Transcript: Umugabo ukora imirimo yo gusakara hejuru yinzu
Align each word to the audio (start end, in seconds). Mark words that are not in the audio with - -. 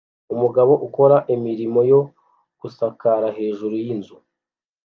Umugabo 0.33 0.73
ukora 0.87 1.17
imirimo 1.35 1.79
yo 1.91 1.99
gusakara 2.61 3.27
hejuru 3.37 3.75
yinzu 3.83 4.15